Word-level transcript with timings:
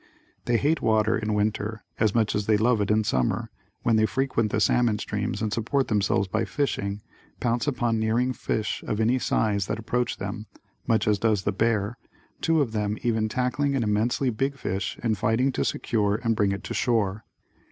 They 0.45 0.57
hate 0.57 0.81
water 0.81 1.15
in 1.15 1.35
winter 1.35 1.83
as 1.99 2.15
much 2.15 2.33
as 2.33 2.47
they 2.47 2.57
love 2.57 2.81
it 2.81 2.89
in 2.89 3.03
summer 3.03 3.51
when 3.83 3.97
they 3.97 4.07
frequent 4.07 4.51
the 4.51 4.59
salmon 4.59 4.97
streams 4.97 5.43
and 5.43 5.53
support 5.53 5.89
themselves 5.89 6.27
by 6.27 6.43
fishing, 6.43 7.03
pounce 7.39 7.67
upon 7.67 7.99
nearing 7.99 8.33
fish 8.33 8.83
of 8.87 8.99
any 8.99 9.19
size 9.19 9.67
that 9.67 9.77
approach 9.77 10.17
them, 10.17 10.47
much 10.87 11.07
as 11.07 11.19
does 11.19 11.43
the 11.43 11.51
bear, 11.51 11.99
two 12.41 12.61
of 12.61 12.71
them 12.71 12.97
even 13.03 13.29
tackling 13.29 13.75
an 13.75 13.83
immensely 13.83 14.31
big 14.31 14.57
fish 14.57 14.97
and 15.03 15.19
fighting 15.19 15.51
to 15.51 15.63
secure 15.63 16.15
and 16.23 16.35
bring 16.35 16.51
it 16.51 16.63
to 16.63 16.73
shore. 16.73 17.23